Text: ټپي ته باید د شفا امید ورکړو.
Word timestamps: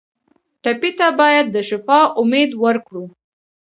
ټپي 0.63 0.91
ته 0.99 1.07
باید 1.19 1.45
د 1.51 1.57
شفا 1.69 1.99
امید 2.21 2.51
ورکړو. 2.63 3.05